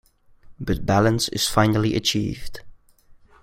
[0.59, 2.61] But balance is finally achieved.